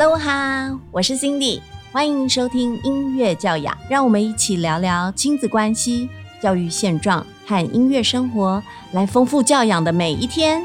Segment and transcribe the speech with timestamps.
[0.00, 6.08] Hello 哈，我是 Cindy，欢迎收听音乐教养，让我们一起聊聊亲子关系、
[6.40, 8.62] 教育现状和音乐生活，
[8.92, 10.62] 来丰富教养的每一天。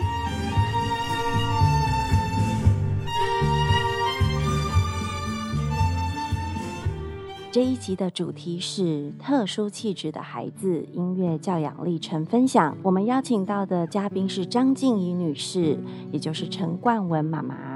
[7.52, 12.78] 这一集的主题是特殊气质的孩子音乐教养历程分享。
[12.84, 15.79] 我们邀请到的嘉宾是张静怡女士，
[16.12, 17.73] 也就是陈冠文妈妈。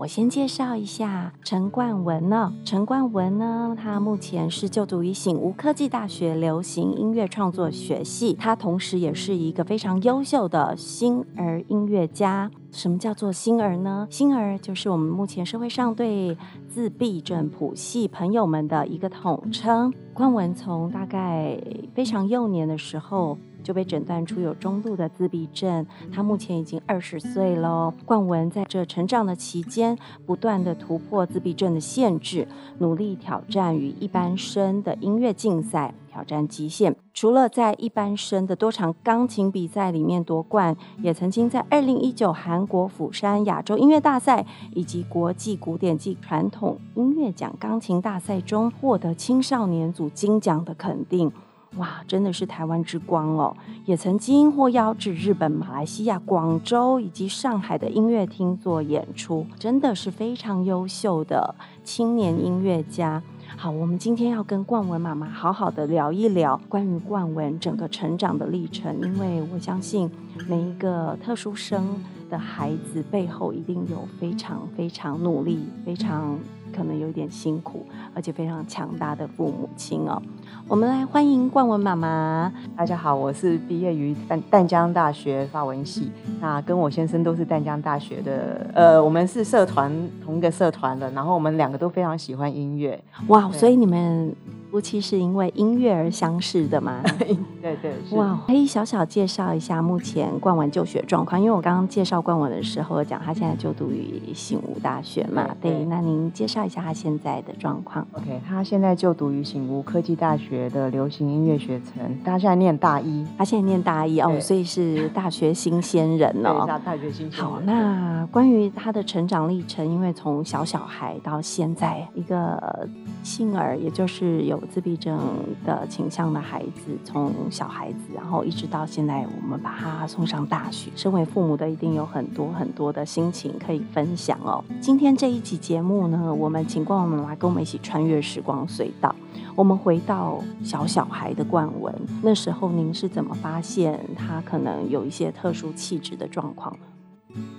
[0.00, 2.50] 我先介绍一下陈冠文呢。
[2.64, 12.50] 陈冠文呢，他目前是就读于醒吾科技大学流行音乐创作学系，他同时也是一个非常优秀的星儿音乐家。
[12.72, 14.06] 什么叫做星儿呢？
[14.08, 16.34] 星儿就是我们目前社会上对
[16.66, 19.92] 自闭症谱系朋友们的一个统称。
[20.14, 21.60] 冠文从大概
[21.92, 23.36] 非常幼年的时候。
[23.62, 27.92] 就被诊断出有中度的自闭症，他目前已经二十岁了。
[28.04, 29.96] 冠文在这成长的期间，
[30.26, 32.46] 不断的突破自闭症的限制，
[32.78, 36.96] 努力挑战与一般生的音乐竞赛，挑战极限。
[37.12, 51.30] 除了在一般生的多场钢琴比赛里面夺冠，也曾经在二零一九韩国釜山亚洲音乐大赛以及国际古典及传统音乐奖钢琴大赛中获得青少年组金奖的肯定。
[51.76, 53.56] 哇，真的是台湾之光哦！
[53.84, 61.54] 也曾经获邀至日本、马来西亚、广州以及上海的音乐厅做演出，真的是非常优秀的
[61.84, 63.22] 青年音乐家。
[63.56, 70.10] 好，我们今天要跟冠文妈妈好好的聊一聊关于冠文整个成长的历程，因为我相信
[70.48, 76.36] 每一个特殊生的孩子背后一定有非常非常努力、非常
[76.72, 80.20] 可能有点辛苦，而且非常强大的父母亲哦。
[80.66, 82.52] 我们来欢迎冠文妈妈。
[82.76, 86.10] 大家好，我是毕业于淡淡江大学法文系，
[86.40, 89.92] 那跟我先生都是淡江大学的，呃，我们是社团
[90.24, 93.02] 同一个社团的，然后我们两个都非常喜欢音乐。
[93.28, 94.34] 哇，所以你们。
[94.70, 97.02] 夫妻是因为音乐而相识的吗？
[97.60, 101.40] 对对，哇，可以小小介绍一下目前冠文就学状况。
[101.40, 108.06] 因为我刚刚介绍冠文的时候讲他现在就读于醒吾大学嘛，对，那您介绍一下他现在的状况。
[108.12, 110.39] OK，他现在就读于醒吾科技大学
[110.70, 117.44] 的流行音乐学程，他现在念大一，他现在念大一哦，所以是大学新鲜人哦，大学新鲜。
[117.44, 122.88] 好，那关于他的成长历程，因为从小小孩到现在一个
[123.22, 124.58] 幸儿，也就是有。
[124.70, 125.18] 自闭症
[125.66, 130.92] 的倾向的孩子，从小孩子，然后一直到现在，我们把他送上大学。
[130.94, 134.62] 身为父母的，一定有很多很多的心情可以分享哦。
[134.80, 139.12] 今天这一集节目呢，我们请冠文妈妈跟我们一起穿越时光隧道，
[139.56, 140.29] 我们回到
[140.62, 146.76] 小小孩的冠文，那时候您是怎么发现他可能有一些特殊气质的状况？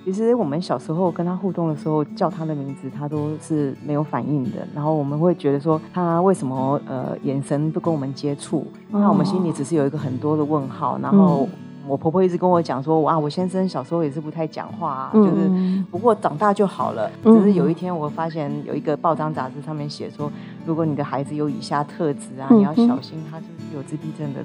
[0.04, 4.68] 其实我们小时候跟他互动的时候，叫他的名字，他都是没有反应的。
[4.74, 8.66] 然后我们会觉得说，他为什么呃眼神不跟我们接触？
[8.90, 10.98] 那我们心里只是有一个很多的问号。
[10.98, 11.48] 然后
[11.86, 15.50] 我婆婆一直跟我讲说，哇，我先生小时候也是不太讲话，就是
[15.90, 17.10] 不过长大就好了。
[17.24, 20.30] 只是有一天我发现有一个报章杂志上面写说，
[20.64, 24.40] 如果你的孩子有以下特质啊，你要小心他是有自闭症的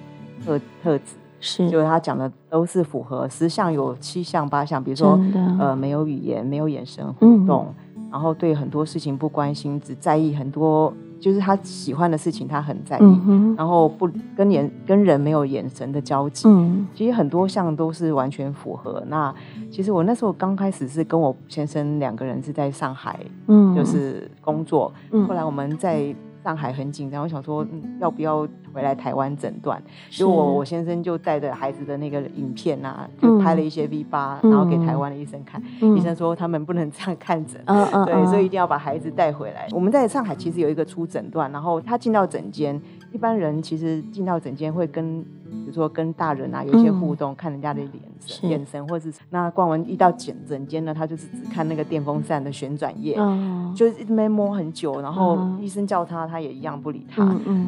[0.46, 1.16] 特特质。
[1.40, 5.20] 是，就是他讲的都是符合十项有七项八项，比如说
[5.60, 7.68] 呃没有语言，没有眼神互动，
[8.12, 16.48] 然后对很多事情不关心，只在意很多就是他喜欢的事情他很在意，然后不跟眼跟人没有眼神的交集，
[16.94, 19.04] 其实很多项都是完全符合。
[19.08, 19.34] 那
[19.72, 24.92] 其实我那时候刚开始是跟我先生两个人是在上海，嗯，就是工作，
[25.28, 26.16] 后来我们在。
[26.48, 27.68] 上海很紧张，我想说
[28.00, 29.84] 要不要回来台湾诊断？
[30.10, 35.62] 就我我先生就带着孩子的那个影片啊，就拍了一些 V 八，然后给台湾的医生看。
[35.98, 39.68] 医生说他们不能这样看诊，对，所以一定要把孩子带回来。
[39.72, 42.82] 我们在上海其实有一个初诊断，然后他进到诊间，
[43.12, 45.26] 一般人其实进到诊间会跟。
[45.50, 53.18] 比如说跟大人啊有一些互动，看人家的脸神、眼神，或者是那逛完一到诊诊间呢，他就是只看那个电风扇的旋转页，
[53.76, 57.24] 就一直没摸很久，然后医生叫他，他也一样不理他，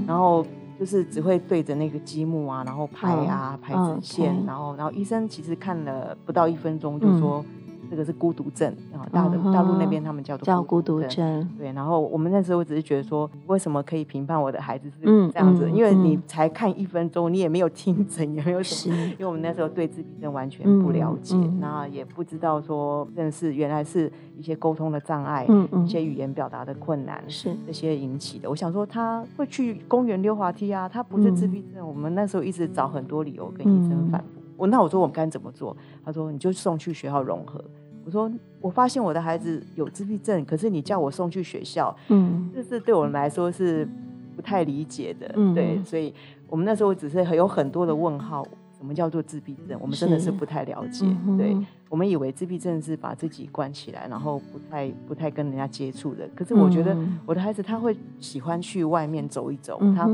[0.06, 0.46] 然后
[0.78, 7.44] 就是只会对着那个积木啊，然后排啊排整线，然后然后医生其实看了不到一分钟就说。
[7.90, 11.50] 这个是孤独症啊，大陆大陆那边他们叫做叫孤独症。
[11.58, 15.70] 对，然后我们那时候只是觉得说，为什么可以评判我的孩子是这样子？
[15.72, 18.96] 因为你才看一分钟，你也没有听诊，也没有什么。
[18.96, 25.48] 因为我们那时候对自闭症完全不了解，那也不知道说，认识原来是一些沟通的障碍，
[25.84, 28.50] 一些语言表达的困难是这些引起的。
[28.50, 31.88] 我想说，他会去公园溜滑梯啊，他不是自闭症。
[31.88, 34.39] 我们那时候一直找很多理由跟医生反驳。
[34.60, 35.76] 我那我说我们该怎么做？
[36.04, 37.64] 他说你就送去学校融合。
[38.04, 43.88] 我我说我发现我的孩子有自闭症，可是你叫我送去学校，嗯，这是对我们来说是
[44.36, 46.12] 不太理解的，对，所以
[46.48, 48.44] 我们那时候只是有很多的问号。
[48.80, 49.78] 什么叫做自闭症？
[49.82, 51.06] 我们真的是不太了解。
[51.38, 51.54] 对
[51.90, 56.26] 我们以为自闭症是把自己关起来，然后不太不太跟人家接触的。
[56.34, 60.10] 可是我觉得我的孩子他会喜欢去外面走一走，他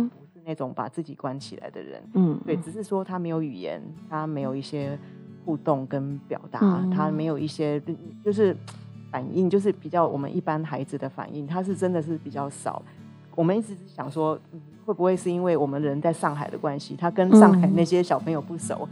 [0.46, 2.02] 那种把自己关起来的人。
[2.14, 4.98] 嗯，对，只是说他没有语言，他没有一些
[5.44, 6.60] 互动跟表达，
[6.94, 7.82] 他没有一些
[8.24, 8.56] 就是
[9.12, 12.82] 反应，就是比较我们一般孩子的反应，他是真的是比较少。
[13.36, 14.40] 我们一直想说。
[14.86, 18.88] 会不会是因为我们人在上海的关系，他跟上海那些小朋友不熟？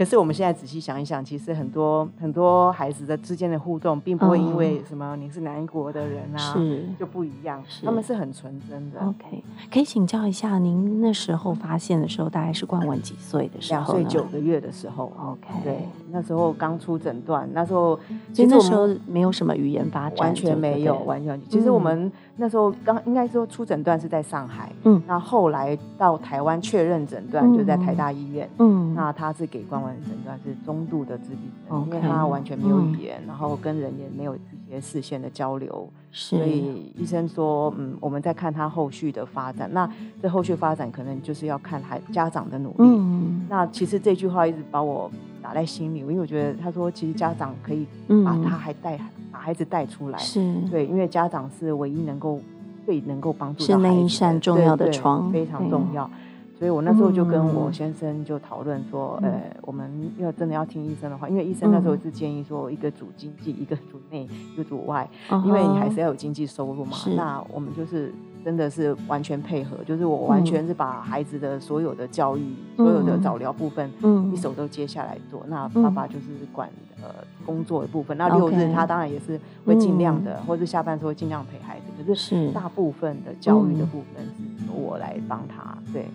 [0.00, 6.56] 可是我们现在仔细想一想，其实很多很多孩子的之间的互动，并不会因为什么你是南国的人啊，
[6.98, 7.62] 就不一样。
[7.84, 8.98] 他们是很纯真的。
[8.98, 13.92] OK，可以请教一下，您那时候发现的时候，大概是冠文几岁的时候？
[13.92, 15.12] 两岁九个月的时候。
[15.22, 17.98] OK，对，那时候刚出诊断，那时候
[18.32, 21.40] 其实那时候没有什么语言发展，完全没有，完全。
[21.48, 30.54] 其实我们那时候刚应该说出诊断是在上海，嗯，那后来到台湾确认诊断就在台大医院，嗯，那他是给关文诊断是。
[30.64, 39.70] 中度的自闭症，因为他完全没有语言，然后跟人也没有一些视线的交流，所以医生说，嗯，我们在看他后续的发展。
[39.72, 39.88] 那
[40.20, 43.00] 这后续发展可能就是要看孩家长的努力。
[43.48, 45.10] 那其实这句话一直把我
[45.50, 47.84] 打在心里，因为我觉得他说，其实家长可以
[48.24, 48.96] 把他还带
[49.32, 50.54] 把孩子带出来，是。
[50.70, 52.40] 对，因为家长是唯一能够
[52.86, 56.08] 最能够帮助是那一扇重要的窗，非常重要。
[56.56, 65.08] 所以我那时候就跟我先生就讨论说，呃，我们要真的要听医生的话，因为医生那时候是建议说，一个主经济，一个主内，一个主外，
[65.44, 66.96] 因为你还是要有经济收入嘛。
[67.16, 68.14] 那我们就是
[68.44, 72.42] 真的是完全配合，就是我完全是把孩子的所有的教育、
[72.76, 75.44] 所有的早疗部分，嗯一手都接下来做。
[75.48, 76.68] 那爸爸就是管
[77.02, 77.08] 呃
[77.44, 78.16] 工作的部分。
[78.16, 81.86] 那六日他当然也是会尽量的，或者下班时候尽量陪孩子。
[82.04, 85.76] 可是大部分的教育的部分是由我来帮他。
[85.92, 86.06] 对。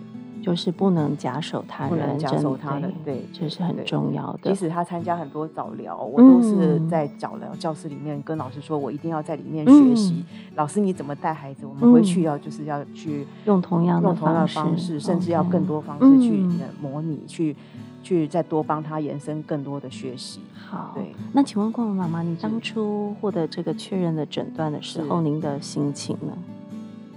[0.42, 4.50] 就是不能假手他人，不能假手他人，对，这是很重要的。
[4.50, 10.24] 即使他参加很多早疗，我都是在早疗教室里面跟老师说，我一定要在里面学习。
[10.54, 11.66] 老师你怎么带孩子？
[11.66, 14.46] 我们回去要就是要去用同样的方
[14.78, 16.46] 式，甚至要更多方式去
[16.80, 17.56] 模拟，去
[18.02, 20.40] 去再多帮他延伸更多的学习。
[20.54, 21.14] 好，对。
[21.32, 26.32] 那请问冠文妈妈，你当初获得这个确认的诊断的时候，您的心情呢？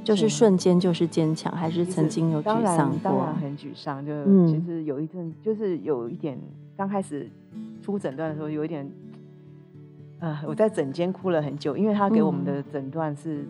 [0.09, 2.99] 就是瞬间就是坚强，还是曾经有沮丧过？
[3.03, 4.11] 当然很沮丧，就
[4.47, 6.37] 其实有一阵，就是有一点
[6.75, 7.29] 刚开始
[7.81, 8.89] 出诊断的时候，有一点，
[10.19, 13.45] 呃，我在诊间哭了很久，因为他给我们的诊断是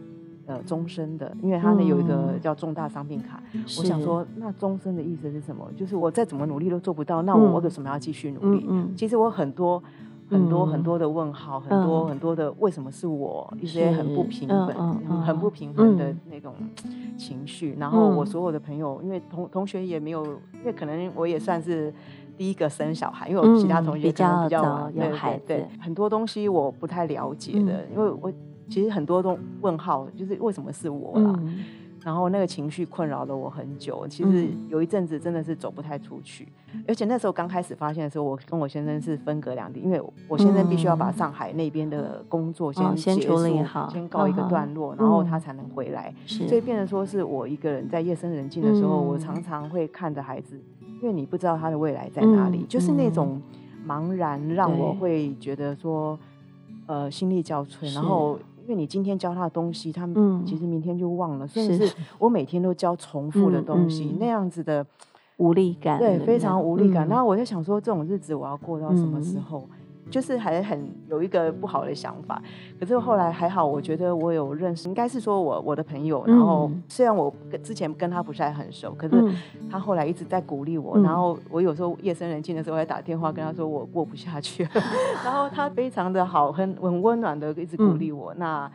[0.46, 3.42] 呃终身的，因为他那有一个叫重大伤病卡。
[3.54, 5.66] 我想说，那终身的意思是什么？
[5.76, 8.68] 就是我再怎么努力都做不到，那我为什么要继续努力？
[8.96, 9.82] 其实我很多。
[10.30, 16.54] 很多很多的问号，很多很多的为什么是我一些很不平衡、很不平衡的那种
[17.18, 17.76] 情绪。
[17.80, 21.94] 然后我所有的朋友，因为同同学也没有，因为可能我也算是
[22.38, 28.32] 第一个生小孩，因为我其他同学可能比较有孩子，很多东西我不太了解的，因为我
[28.70, 31.40] 其实很多都问号，就是为什么是我啦。
[32.04, 36.48] 然后那个情绪困扰了我很久，其实有一阵子真的是走不太出去，
[36.88, 50.60] 而且那时候刚开始发现的时候，我跟我先生是分隔两地，因为我先生必须要把上海那边的工作先先处理好，先告一个段落，然后他才能回来，所以变成说是我一个人在夜深人静的时候，我常常会看着孩子，
[51.02, 53.42] 因为你不知道他的未来在哪里，就是那种
[53.86, 56.18] 茫然，让我会觉得说，
[56.88, 58.40] 呃，心力交瘁，然后。
[58.70, 64.86] 因为你今天教他的东西，他们其实明天就忘了，甚至是我每天都教重复的东西，那样子的
[65.38, 67.08] 无力感，对，非常无力感。
[67.08, 69.68] 然后我在想说，这种日子我要过到什么时候？
[70.10, 72.42] 就是还很有一个不好的想法，
[72.80, 79.24] 可是后来还好，我觉得我有认识，应该是说我我的朋友，然后虽然我跟之前跟他不是很熟，可是
[79.70, 84.68] 他后来一直在鼓励我，然后我有时候夜深人静的时候，还打电话跟他说我过不下去，
[85.24, 88.34] 然后他非常的好，很很温暖的一直鼓励我。
[88.36, 88.70] 那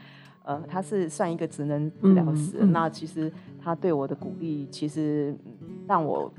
[0.44, 5.34] 呃，他是算一个职能治疗师，那其实他对我的鼓励，其实
[5.86, 6.30] 让我。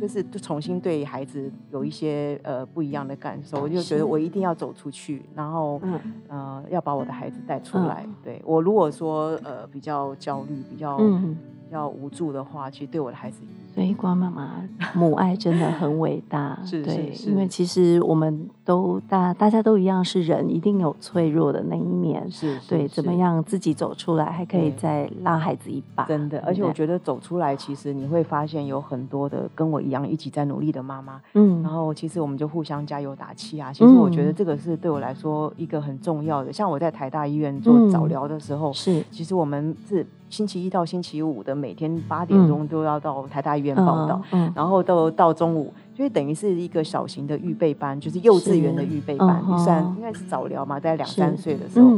[0.00, 5.80] 就是就重新对孩子有一些呃不一样的感受，我就觉得我一定要走出去，然后
[6.28, 8.06] 呃要把我的孩子带出来。
[8.22, 13.40] 对我如果说呃比较焦虑、比较比较无助的话，其实对我的孩子
[13.76, 14.64] 所以光妈妈
[14.96, 26.40] 母爱真的很伟大，是对，因为其实我们都大大家都一样是人，一定有脆弱的那一面，是对，怎么样自己走出来，还可以再拉孩子一把，真的。
[26.46, 33.70] 而且我觉得走出来，其实你会发现有很多的跟我一样一起在努力的妈妈，嗯，然后其实我们就互相加油打气啊。
[33.70, 36.50] 其实我觉得这个是对我来说一个很重要的。
[36.50, 40.06] 像我在台大医院做早疗的时候，是，其实我们是。
[40.28, 44.22] 星期一到星期五的每天八点钟都要到台大医院报道，
[44.54, 49.42] 然后到到中午，所以等于是一个小型的预备班，就是幼稚园的预备班。
[49.58, 51.90] 算应该是早疗嘛，在两三岁的时候，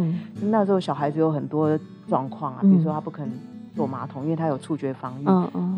[0.42, 3.28] 那时候小孩子有很多状况啊，比如说他不肯
[3.74, 5.26] 坐马桶，因为他有触觉防御；，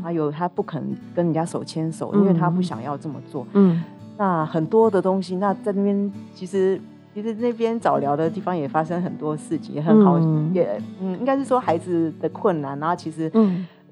[0.03, 0.83] 他有他不肯
[1.15, 3.47] 跟人家手牵手，因为他不想要这么做。
[3.55, 3.83] 嗯，
[4.19, 6.81] 那很多的东西，那在那边其实。
[7.13, 10.17] 其实那边早疗的地方也发生很多事情，也很好，
[10.55, 13.29] 也嗯，应该是说孩子的困难，然后其实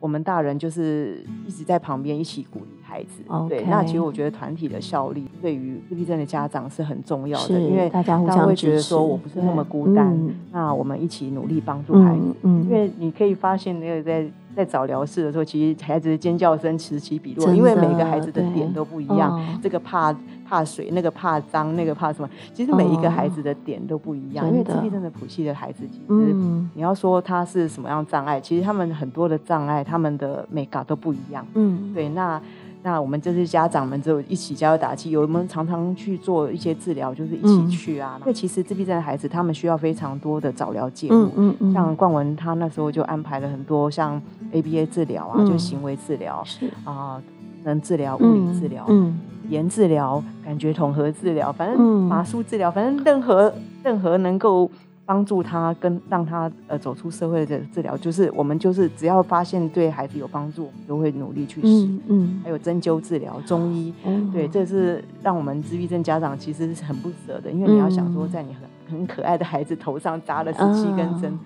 [0.00, 3.22] 我们大人就是一直在旁边一起鼓励孩子。
[3.48, 10.16] 对，那其实我觉得团体的效力对于自闭症的家长是很重要的，因为大家互相会觉得说我不是那么孤单，
[10.52, 12.34] 那我们一起努力帮助孩子。
[12.42, 14.26] 因为你可以发现那个在。
[14.56, 19.40] 在早疗室的时候，其实孩子的尖叫声此起彼落，因为每个孩子的点都不一样。
[19.62, 20.12] 这个怕
[20.48, 22.28] 怕水，那个怕脏，那个怕什么？
[22.54, 24.46] 其实每一个孩子的点都不一样。
[24.48, 26.34] 因为自闭症的谱系的孩子，其实
[26.74, 31.46] 你要说他是什么样障碍，其实他们很多的障碍，他们的美感都不一样。
[31.54, 32.40] 嗯，对，那。
[32.80, 38.16] 那我们这些家长们就一起加油打气，有我们常常去做一些治疗，就是一起去啊。
[38.20, 41.28] 因为其实自闭症的孩子，他们需要非常多的早疗介入。
[41.36, 47.20] 嗯嗯像冠文他那时候就安排了很多像 ABA 治疗啊，就行为治疗，是啊，
[47.64, 54.70] 能治疗、物理治疗、嗯，言治疗、感觉统合治疗，反正麻术治疗，反正任何任何能够。
[55.08, 61.88] 帮助他跟让他呃走出社会的治疗，就是我们就是只要发现对孩子有帮助，我们都会努力去试。
[62.08, 63.90] 嗯，还有针灸治疗、中医，
[64.30, 71.38] 对，这是让我们自闭症家长其实是很不舍的，因为你要想说，在你很很可爱的孩子头上扎了十七根针，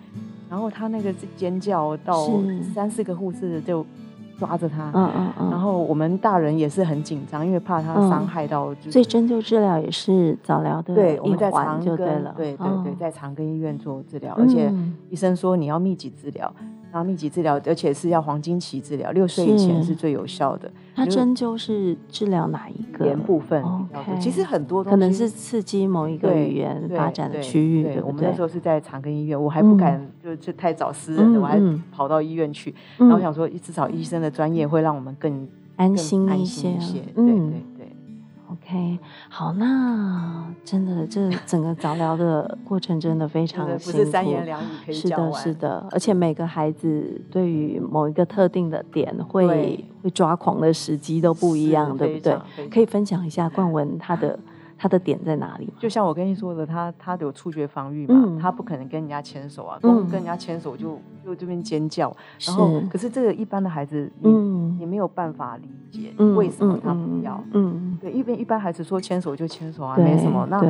[0.50, 2.28] 然后他那个尖叫到
[2.74, 3.86] 三四个护士就。
[4.46, 8.74] 抓着他，嗯嗯嗯，然后我们大人也是很紧张，因为怕他伤害到。
[8.90, 14.72] 所以针灸治疗也是早疗的对，我们在长庚，对对对，在长庚医院做治疗，而且
[15.08, 16.52] 医生说你要密集治疗。
[16.92, 20.70] 然后密集治疗，而且是要黄金期治疗，六岁以前是最有效的。
[20.94, 23.64] 那针灸是治疗哪一个言部分？
[24.20, 27.82] 其实很多可能是刺激某一个语言发展的区域。
[27.84, 31.58] 对，我们那时候是在长庚医院，我还不敢就是太早私人的，我还
[31.90, 32.74] 跑到医院去。
[32.98, 36.72] 然后想说，至少医生的专业会让我们更安心一些。
[37.14, 37.62] 对对。
[38.72, 38.98] OK，
[39.28, 52.38] 好，那真的这 整个早疗的过程真的非常辛苦，不是三言两语可以是的，是的，而且每个孩子对于某一个特定的点会会抓狂的时机都不一样，对不对？
[52.70, 54.38] 可以分享一下冠文他的。
[54.82, 55.72] 他的点在哪里？
[55.78, 62.12] 就像我跟你说的，他他有触觉防御嘛，他不可能跟人家牵手啊，跟跟人家牵手就就这边尖叫。
[62.44, 67.40] 然后，可是这个一般的孩子，嗯，你没有办法理解为什么他不要。
[67.52, 70.44] 嗯，对，因为一般孩子说牵手就牵手啊，没什么。
[70.50, 70.60] 那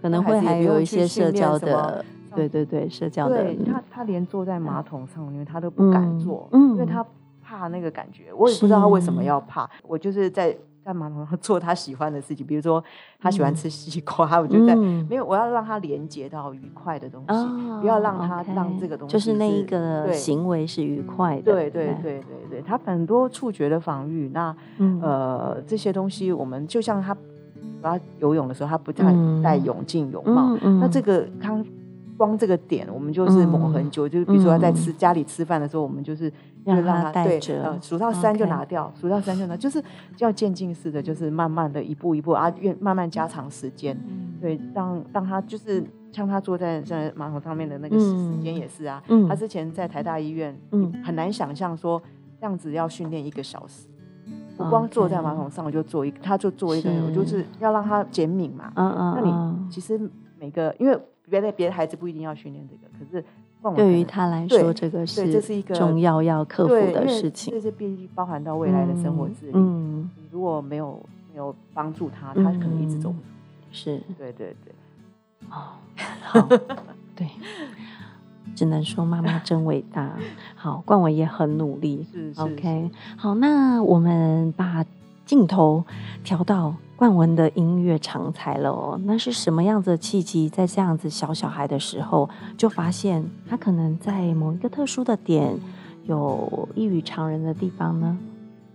[0.00, 2.02] 可能会还有一些社交的，
[2.34, 3.54] 对对对，社交的。
[3.66, 7.04] 他他连坐在马桶上面他都不敢坐，因为他
[7.42, 8.32] 怕那个感觉。
[8.32, 9.68] 我也不知道他为什么要怕。
[9.86, 10.56] 我就是在。
[10.84, 12.82] 在马桶上做他喜欢的事情，比如说
[13.18, 14.74] 他喜欢吃西瓜，我就在
[15.08, 21.42] 没有，我要让他连接到愉快的东西，不要让他让这个东西就是那一个行为是愉快的。
[21.42, 24.54] 对对对对对，他很多触觉的防御，那
[25.02, 27.16] 呃这些东西，我们就像他
[27.82, 31.62] 他游泳的时候，他不太戴泳镜泳帽，那这个他。
[32.20, 34.06] 光这个点，我们就是抹很久。
[34.06, 36.30] 就是比如说在吃家里吃饭的时候，我们就是
[36.64, 37.40] 要让他对，
[37.80, 39.82] 数到三就拿掉，数到三就拿，就是
[40.18, 43.98] 要渐进式的，就是慢慢的一步一步啊，越慢慢加长时间。
[44.38, 49.02] 对，让让他就是像他坐在在马桶上面的那个时间也是啊。
[49.26, 52.02] 他之前在台大医院，嗯，很难想象说
[52.38, 53.88] 这样子要训练一个小时，
[54.58, 58.70] 不光坐在马桶上我就做一，他就做一个，我就是要让他减敏嘛。
[58.76, 59.98] 嗯嗯，那你其实
[60.38, 61.00] 每个因为。
[61.30, 63.24] 别的别的孩子不一定要训练这个，可是
[63.76, 67.52] 对于他来说，这个是这是一个重要要克服的事情。
[67.52, 69.52] 这是必须包含到未来的生活自理。
[69.54, 71.00] 嗯，你如果没有
[71.32, 73.22] 没有帮助他，他可能一直走不出
[73.70, 74.74] 是，对对对。
[75.50, 75.76] 哦，
[76.22, 76.48] 好，
[77.14, 77.28] 对，
[78.54, 80.16] 只能说妈妈真伟大。
[80.54, 82.06] 好，冠伟也很努力。
[82.12, 82.90] 是，OK。
[83.16, 84.84] 好，那我们把
[85.30, 85.84] 镜头
[86.24, 86.74] 调到。
[86.96, 90.50] 冠文的音乐长才了哦，那是什么样子的契机？
[90.50, 95.56] 在这样子小小孩的时候，就发现他可能在某一个特殊的点
[96.04, 98.18] 有异于常人的地方呢？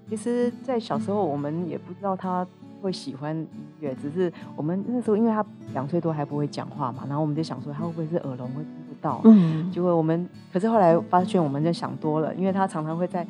[0.10, 2.48] 其实，在小时候我们也不知道他
[2.82, 3.48] 会喜欢音
[3.80, 13.28] 乐，只是我们那时候因为他两岁多还不会讲话嘛，然后我们就想说他会不会是耳聋会听不到，嗯，结果我们可是后来发现我们就想多了，因为他常常会在。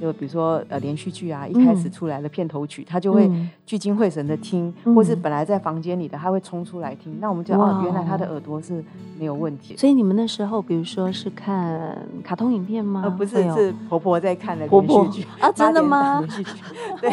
[0.00, 3.30] 就比如说呃连续剧啊，一开始出来的片头曲，他就会
[3.66, 7.18] 聚精会神的听，或是本来在房间里的，他会冲出来听。
[7.20, 8.84] 那我们就哦，原来他的耳朵是
[9.18, 9.76] 没有问题。
[9.76, 13.02] 所以你们那时候，比如说是看卡通影片吗？
[13.04, 16.20] 呃，不是，是婆婆在看的连续剧啊，真的吗？
[16.20, 16.50] 连续剧，
[17.00, 17.12] 对。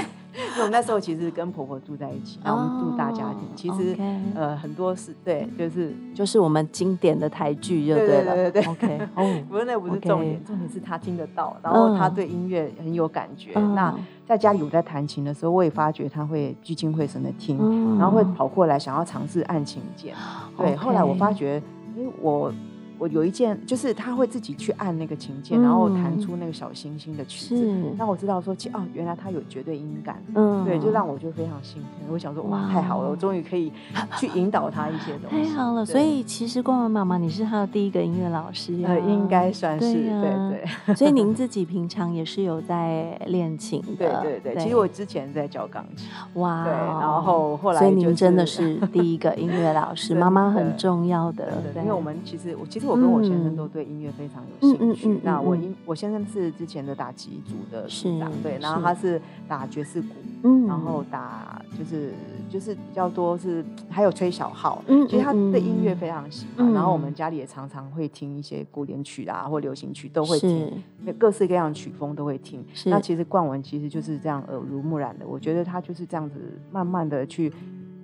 [0.55, 3.95] 因为我那时候其实跟婆婆住在一起，然后我们住大家庭，其实
[4.33, 8.33] 呃很多是对，就是就是我们经典的台剧就对了。
[8.35, 9.07] 对对对 OK，
[9.49, 13.51] 不是那不是重点，重点是他听得到，然后他对音乐很有感觉。
[13.75, 13.93] 那
[14.25, 17.57] 在家里我在弹琴的时候，我也发觉他会聚精会神的听，
[17.99, 20.15] 然后会跑过来想要尝试按琴键。
[20.57, 21.61] 对，后来我发觉，
[21.95, 22.53] 因为我。
[22.97, 31.91] 我有一件，就是他会自己去按那个琴键，然后弹出那个小星星的曲子，让我知道说，哦，原来他有绝对音感，嗯，对，就让我就非常兴奋。
[32.09, 33.71] 我想说，哇，太好了，我终于可以
[34.17, 35.49] 去引导他一些 东西。
[35.49, 40.95] 太好了，所以其实光文妈妈，你是他的第一个音乐老师，呃，应该算是，对对。
[40.95, 44.63] 所以您自 己平常也是有在练琴的，对对对。
[44.63, 52.84] 其实我之前在教钢琴，哇，对，然后后来，所以您真的是第一个音乐老师，妈妈很重要的，对，因为我们其实我其实。
[52.85, 55.19] 我跟我先生都对音乐非常有兴趣。
[55.23, 60.07] 那我音我先生是之前的打击组的组长，对，然后他是打爵士鼓，
[60.43, 62.13] 嗯然后打就是
[62.49, 66.71] 就是比较多是还有吹小号，嗯其实他对音乐非常喜欢。
[66.73, 70.71] 然后我们家里也常常会听一些古典曲啊或流行曲都会听，
[71.17, 72.63] 各式各样曲风都会听。
[72.85, 76.39] 那其实冠文其实就是这样耳濡目染的，我觉得他就是这样子
[76.71, 77.51] 慢慢的去，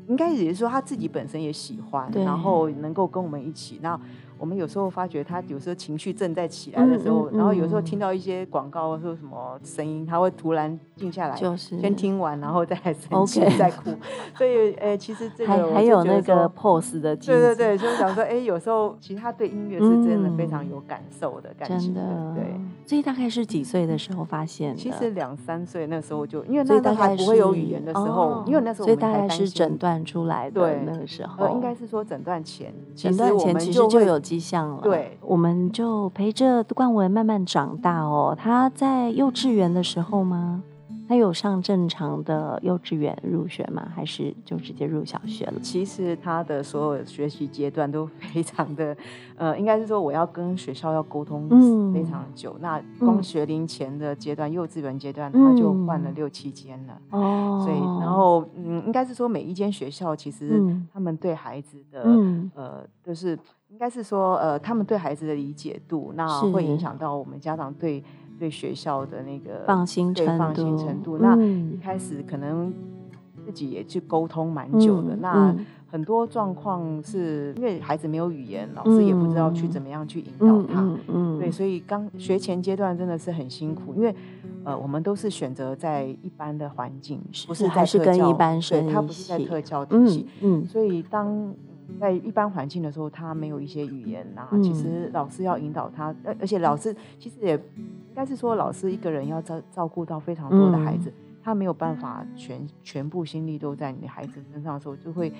[0.07, 3.99] 应该也是说他自己本身也喜欢，然后能够跟我们一起那。
[4.41, 13.91] 我们有时候发觉他有时候情绪正在起来的时候，然后有时候听到一些广告说什么声音，他会突然静下来，就是先听完，然后再生气再哭。
[14.35, 22.01] 所以，诶，其实这个还还有那个 pose 的，对对对，就是想说，哎，有时候其实他对音乐是真的非常有感受的感情的，
[22.35, 22.43] 对。
[22.83, 24.75] 所以大概是几岁的时候发现？
[24.75, 34.19] 其实两三岁那时候就，因为那时候还不会有语言的时候，因为那时候所以大概是诊断出来的那个时候，应该是说诊断前，诊断前其实就有。
[34.31, 38.33] 迹象了，对，我们就陪着冠文慢慢长大哦。
[38.33, 40.63] 他在幼稚园的时候吗？
[41.11, 43.85] 他有上正常的幼稚园入学吗？
[43.93, 45.59] 还是就直接入小学了？
[45.61, 48.95] 其实他的所有学习阶段都非常的，
[49.35, 51.49] 呃，应该是说我要跟学校要沟通
[51.93, 52.55] 非常久。
[52.61, 57.61] 那光学龄前的阶段，幼稚园阶段他就换了六七间了哦。
[57.65, 62.03] 所以，然后嗯，应该是说每一间学校其实他们对孩子的
[62.55, 68.01] 呃，就是应该是说呃，他们对孩子的理解度，那会影响到我们家长对。
[68.41, 71.19] 对学校的那个放心程度，放心程度。
[71.19, 72.73] 那一开始可能
[73.45, 75.15] 自己也去沟通蛮久的。
[75.17, 75.55] 那
[75.91, 80.97] 很多状况是因为孩子没有语言，老师也不知道去怎么样去引导他。
[81.07, 84.15] 嗯，对，所以刚学前阶段真的是很辛苦，因为
[84.63, 90.27] 呃，我们都是选择在一般的环境，不是在跟一般生，他不是在特教体系。
[90.41, 91.53] 嗯，所以当
[91.99, 97.59] 在一般环境的时候，他没有一些语言啊，其实老师要引导他，而而且老师其实也。
[98.11, 101.09] 应该是说，老师一个人要照照顾到非常多的孩子，
[101.41, 105.31] 他没有办法全全部心力都在你的孩子身上的时候，就会，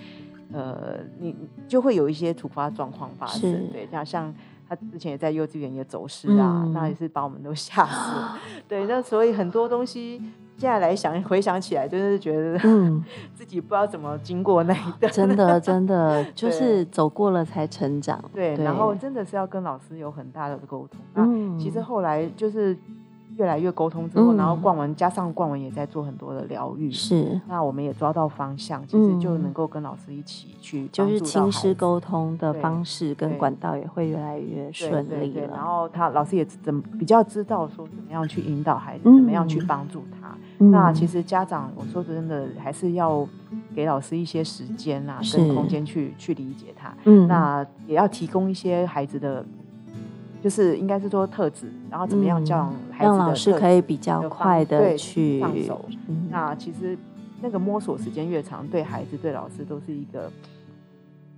[0.53, 1.35] 呃，你
[1.67, 3.67] 就会有一些突发状况发生。
[3.73, 4.33] 对，像像
[4.69, 8.39] 他之前也在幼稚园也走失啊，那也是把我们都吓死。
[8.69, 10.21] 对，那所以很多东西。
[10.61, 18.23] 现在来想，回想起来，就是觉得嗯， 自己不知道怎么经过那一段，真的，真的 就是走过了才成长。
[18.31, 21.01] 对，然后真的是要跟老师有很大的沟通。
[21.15, 22.77] 那其实后来就是。
[23.37, 27.39] 越来越沟通之后，然后冠文加上冠文也在做很多的疗愈，是。
[27.47, 35.47] 那我们也抓到方向，其实就能够跟老师一起去，就是亲师沟通的方式跟管道也会越来越顺利了。
[35.47, 40.35] 然后他老师也怎么比较知道说怎么样去引导孩子，怎么样去帮助他。
[40.69, 43.27] 那其实家长，我说真的，还是要
[43.73, 46.93] 给老师一些时间啊，跟空间去去理解他。
[47.05, 47.27] 嗯。
[47.27, 49.45] 那也要提供一些孩子的。
[50.43, 55.85] 就是应该是说特质，然后怎么样教孩子的老师可以比较快的去放手。
[56.31, 56.97] 那其实
[57.41, 60.31] 那个摸索时间越长，对孩子对老师都是一个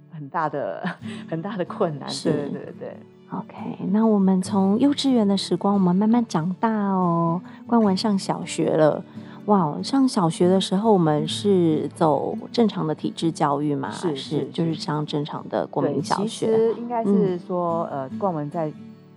[0.09, 0.81] 很大的
[1.29, 2.07] 很大的困难。
[2.23, 2.97] 对对对对。
[3.31, 3.55] OK，
[3.91, 7.41] 那我们从幼稚园的时光，我们慢慢长大哦。
[7.65, 9.03] 关完上小学了，
[9.45, 9.75] 哇！
[9.81, 13.89] 上小学的时候，我们是走正常的体制教育嘛？
[13.91, 16.27] 是是，就是上正常的国民小学。
[16.27, 18.71] 其实应该是说，呃，冠文在。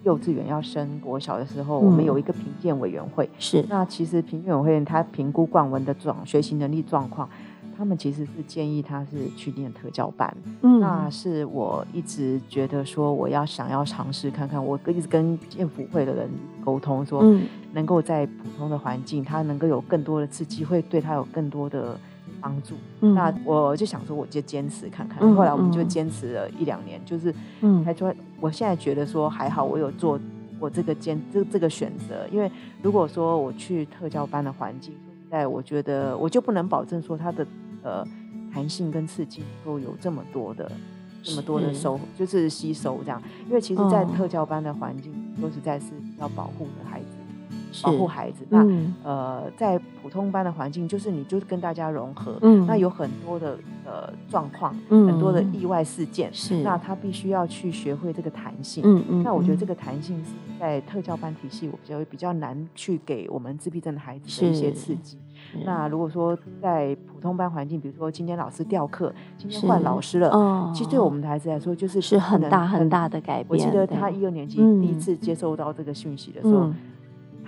[0.04, 3.28] 幼稚园要升国小的时候，我们有一个评鉴委员会。
[3.40, 7.28] 是，那其实评鉴委员会他评估冠文的状学习能力状况，
[7.76, 10.36] 他们其实是建议他是去念特教班。
[10.62, 16.28] 嗯，那是我一直觉得说我要想要尝试看看，我一直跟建福会的人
[16.64, 17.22] 沟通说，
[17.72, 21.98] 能够在普通的环境，他能够有更多的刺激，会对他有更多的。
[22.38, 25.34] 帮助，那我就想说，我就坚持看看。
[25.34, 27.34] 后来我们就坚持了一两年，就是，
[27.84, 30.20] 他说，我现在觉得说还好，我有做
[30.60, 32.26] 我这个坚这这个选择。
[32.30, 32.50] 因为
[32.82, 34.92] 如果说我去特教班的环境，
[35.30, 37.44] 在，我觉得我就不能保证说他的
[37.86, 38.06] 呃
[38.52, 40.70] 弹性跟刺激够有这么多的
[41.22, 43.22] 这么多的收，就是吸收这样。
[43.48, 45.86] 因为其实，在特教班的环境，说实在是
[46.18, 47.06] 要保护的孩子。
[47.82, 48.66] 保护孩子，那
[49.04, 58.82] 呃，在普通班的环境，就是你就是跟大家融合，那有很多的呃状况，很多的意外事件，是那他必须要去学会这个弹性。
[58.86, 65.18] 嗯嗯，那我觉得这个弹性是在特教班体系，我觉得比较难去给我们自闭症的孩子的一些刺激。
[65.64, 73.46] 那如果说在普通班环境，比如说今天老师调课，今天换老师了，其实对我们的孩子来说，就是是很大很大的改变。
[73.48, 76.70] 我记得他一二年级第一次接收到这个讯息的时候。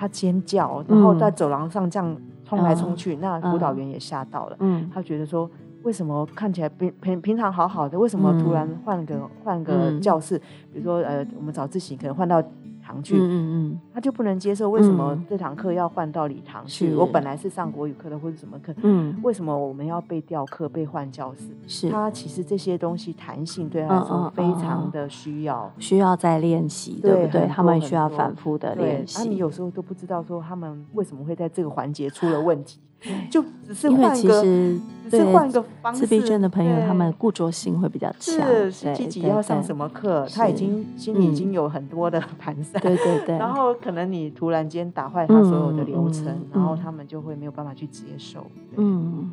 [0.01, 4.57] 他尖叫，然后在走廊上这样冲来冲去，那辅导员也吓到了。
[4.61, 5.51] 嗯，他觉得说，
[5.83, 10.39] 为什么看起来平平平常好好的，为什么突然换个换个教室？
[10.73, 12.41] 比如说，呃，我们早自习可能换到。
[12.89, 16.95] 堂去，嗯嗯他就不能接受为什么这堂课要换到礼堂去？
[16.95, 21.43] 我本来是上国语课的或者什么课，嗯，为什么我们要被调课、被换教室？
[21.67, 27.47] 是他其实这些东西弹性对他来说非常的需要，需要再练习，对不对？
[27.47, 29.19] 他们需要反复的练习。
[29.19, 32.81] 那你有时候都不知道说他们为什么会在这个环节出了问题。
[33.31, 34.81] 就只是换个，只
[35.11, 36.01] 是换个方式。
[36.01, 38.45] 自闭症的朋友，他们固着性会比较强。
[38.71, 42.83] 是，自己要上什么课，他已经心里已经有很多的盘算。
[42.83, 43.39] 对对对。
[43.39, 48.47] 然后可能你突然间打坏他所有的流程，然后他们就会没有办法去接受。
[48.77, 49.31] 嗯，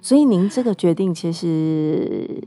[0.00, 2.42] 所以您这个决定其实。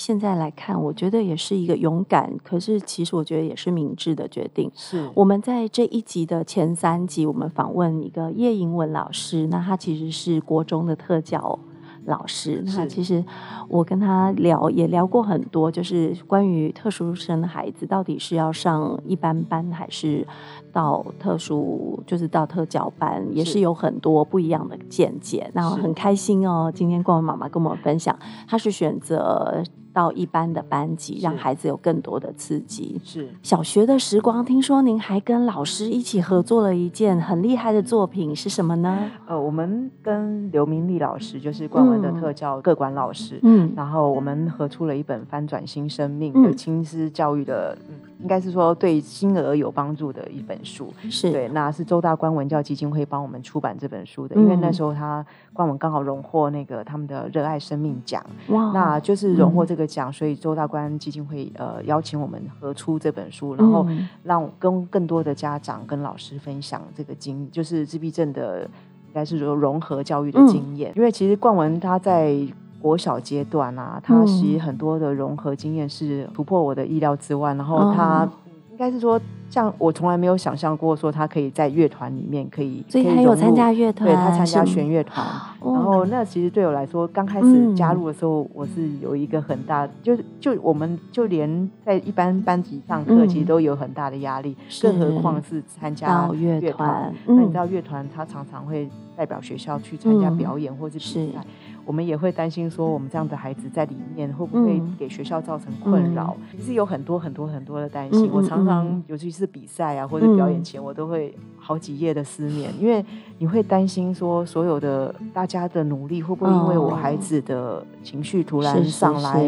[0.00, 4.70] 现在来看，我觉得也是一个勇敢，可是其实我觉得也是明智的决定。
[4.74, 11.58] 是我们在这一集的前三集，我们访问一个叶英文老师，那他其实是国中的特教
[12.06, 12.62] 老师。
[12.64, 13.22] 那其实
[13.68, 20.26] 我跟他聊也聊过很多，就是关于特殊生的孩子到底是要上一般班还是
[20.72, 25.50] 到特殊，就是到特教班，也是有很多不一样的见解。
[25.52, 29.62] 那很开心哦，今天光文妈妈跟我们分享，他是选择。
[29.92, 33.00] 到一般的班级，让孩子有更多的刺激。
[33.04, 33.28] 是。
[33.42, 39.10] 小学的时光，听说您还跟老师一起合作了一件很厉害的作品，是什么呢？
[39.26, 47.76] 呃，我们跟刘明丽老师，就是冠文的特教各管老师，嗯，然后我们合出了一本《翻转新生命》的亲师教育的。
[48.22, 51.32] 应该是说对新儿有帮助的一本书，是。
[51.32, 55.24] 对，那是周大官文教基金会帮我们出版这本书的，因为那时候他
[55.54, 63.86] 官文刚好荣获那个他们的热爱生命奖，哇，那就是荣获这个奖，所以周大官基金会呃邀请我们合出这本书，然后
[64.22, 72.36] 让跟更多的家长跟老师分享这个经，就是自闭症的应该是说融合教育的经验，因为其实冠文他在。
[72.82, 77.52] 国小阶段啊，他其实很多的融合经验是突破我的意料之外。
[77.52, 78.26] 然后他
[78.70, 85.26] 应该是说，像我从来没有想象过，说他可以在乐团里面可以，所以他有参加乐团，对他参加弦乐团。
[85.62, 97.12] 然后那其实对我来说，刚开始加入的时候，我是有一个很大，就是就我们就连在一般班级上课，其实都有很大的压力，更何况是参加乐团。
[97.26, 101.44] 那你知道乐团，他常常会代表学校去参加表演或者比赛。
[101.84, 106.36] 我们也会担心说，我们这样的孩子在里面会不会给学校造成困扰？
[106.56, 108.30] 其实有很多很多很多的担心。
[108.32, 113.04] 我常常，尤其是比赛啊或者表演前，我都会好几夜的失眠，因为
[113.38, 119.44] 你会担心说，所有的大家的努力会不会因为我孩子的情绪突然上来？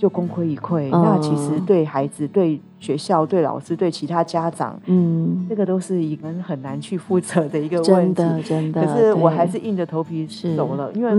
[0.00, 8.82] 就功亏一篑，那其实对孩子、对学校、对老师、对其他家长，嗯，这个都是一个很难去负责的一个问题，真的。
[8.82, 11.10] 可是我还是硬着头皮走了，因为。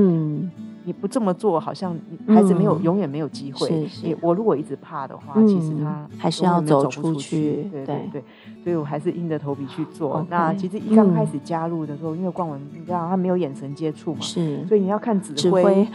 [0.84, 1.96] 你不这么做，好像
[2.28, 3.88] 孩子没有永远没有机会。
[3.88, 7.68] 是我如果一直怕的话，其实他还是要走出去。
[7.72, 8.24] 对对对，
[8.64, 10.26] 所以我还是硬着头皮去做。
[10.30, 15.88] 那其实一刚开始加入的时候，因为冠文你知道他没有眼神接触嘛，是，所以你要看指挥，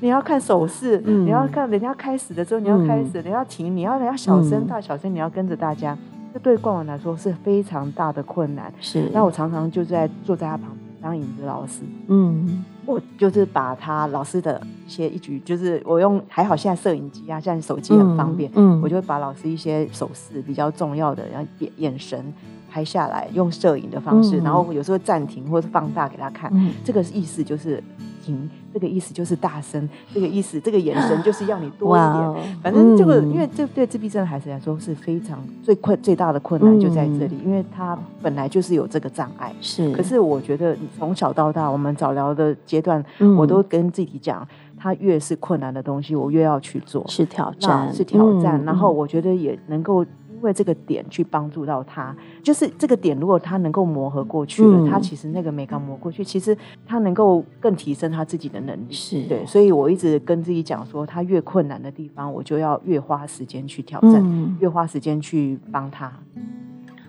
[0.00, 5.96] 你要看手势，你要看人家开始的时候你要开始，人家停，你要人家小声大小声，你要跟着大家。
[6.32, 8.72] 这对冠文来说是非常大的困难。
[8.80, 11.82] 是，那我常常就在坐在他旁边当影子老师。
[12.08, 12.64] 嗯。
[12.86, 22.32] 我就是把他老师的一些一举，就是我用还好现在摄影机啊，现在手机很方便，嗯，我就会把老师一些手势比较重要的，然后眼眼神
[22.70, 26.52] 拍下来，用摄影的方式，然后有时候暂停或者放大给他看，
[26.84, 27.82] 这个意思就是
[28.24, 28.48] 停。
[28.72, 32.58] 这个意思就是大声，这个意思，这个眼神 就是要你多一点。
[32.60, 39.54] 反正这个，因为这对自闭症的孩子来说是非常最困最大的困难就在这里，因为他本来就是有这个障碍。
[39.60, 43.04] 是，可是我觉得从小到大，我们早疗的阶段，
[43.38, 44.44] 我都跟自己讲，
[44.76, 48.60] 他越是困难的东西，我越要去做，是挑战，是挑战。
[48.64, 50.04] 然后我觉得也能够。
[50.44, 58.92] 为这个点去帮助到他，就是这个点，如果他能够磨合过去了，他其实那个没刚磨过去，其实他能够更提升他自己的能力。
[58.92, 66.12] 是对，所以我一直跟自己讲说，他越困难的地方，我就要越花时间去挑战，越花时间去帮他。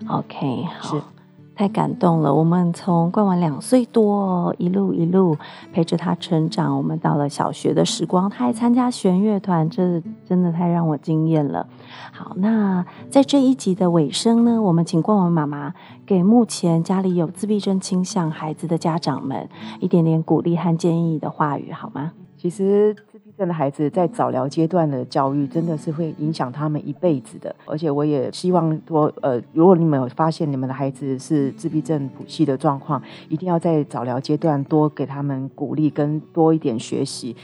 [0.08, 1.12] OK，好。
[1.56, 2.34] 太感动了！
[2.34, 5.36] 我们从冠完两岁多，一路一路
[5.72, 6.76] 陪着他成长。
[6.76, 11.66] 我们到了小学的时光，他还参加弦乐团，这真的太让我惊艳了。
[12.12, 15.72] 好，那在这一集的尾声呢，我们请冠文妈妈
[16.04, 19.48] 给目前家里有自闭症倾向孩子的家长们
[19.80, 22.12] 一点点鼓励和建议的话语，好吗？
[22.36, 22.94] 其实。
[23.36, 37.36] 这样的孩子在早疗阶段的教育真的是会影响他们一辈子的，而且我也希望说，呃，如果你们有发现你们的孩子是自闭症谱系的状况，一定要在早疗阶段多给他们鼓励，跟多一点学习，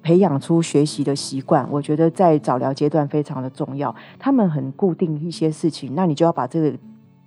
[0.00, 1.66] 培养出学习的习惯。
[1.72, 3.92] 我觉得在早疗阶段非常的重要。
[4.20, 6.72] 他们很固定一些事情，那你就要把这个。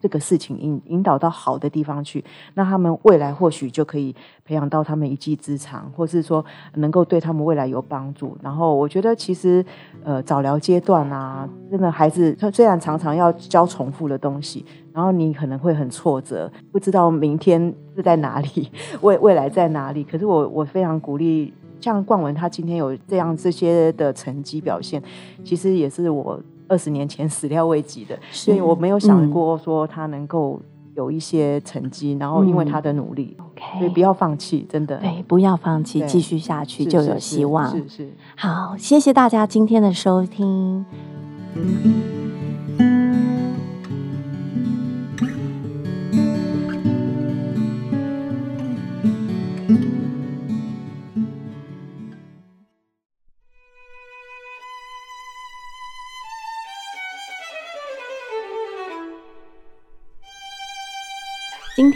[0.06, 4.16] 这个事情引引导到好的地方去，那他们未来或许就可以
[4.46, 8.38] 培养到他们一技之长，或是说能够对他们未来有帮助。
[8.40, 9.66] 然后我觉得其实
[10.04, 14.64] 呃早疗阶段啊，真的孩子他虽然常常要教重复的东西，
[14.94, 18.70] 然后你可能会很挫折，不知道明天是在哪里，
[19.02, 20.04] 未未来在哪里。
[20.04, 25.02] 可是我我非常鼓励，像冠文他今天有这样这些的成绩表现，
[25.44, 26.40] 其实也是我。
[26.68, 30.60] 二十年前始料未及的，所以我没有想过说他能够
[30.96, 33.36] 有一些成绩，然后因为他的努力，
[33.78, 37.70] 所以不要放弃，真的，对，不要放弃，继续下去就有希望。
[37.70, 40.86] 是是，好，谢谢大家今天的收听。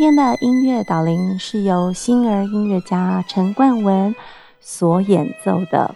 [0.10, 4.16] 天的音乐导聆是由星儿音乐家陈冠文
[4.60, 5.94] 所演奏的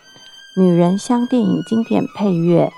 [0.62, 2.72] 《女人香》电影经典配乐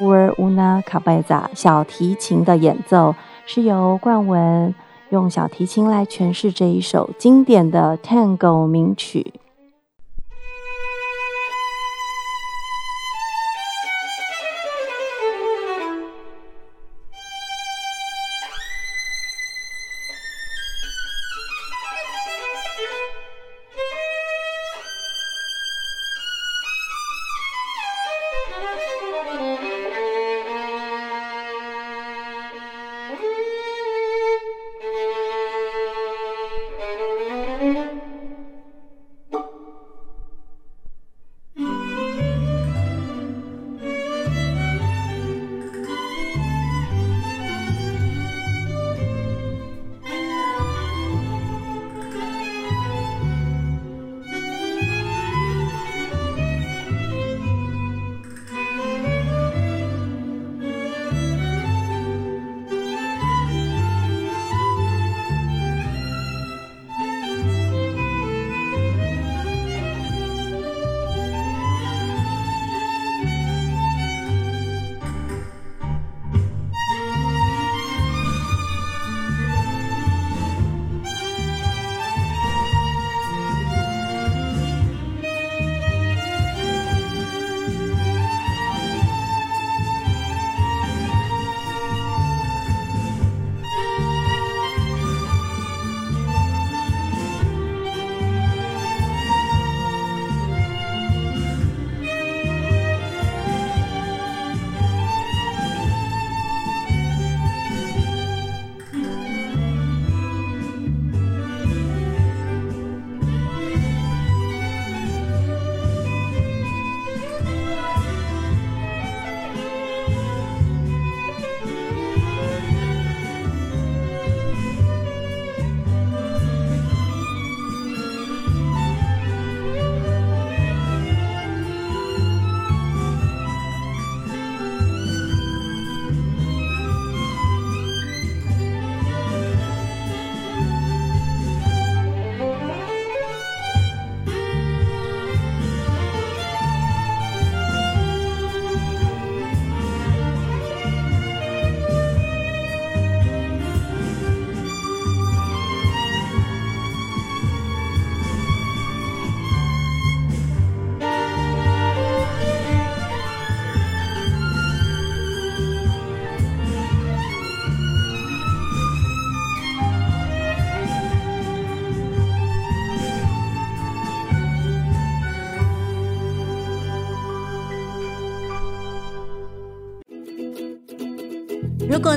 [0.04, 3.14] 《乌尔乌纳卡贝扎》小提琴的演奏，
[3.46, 4.74] 是由冠文
[5.08, 9.32] 用小提琴来诠释这一首经典的 Tango 名曲。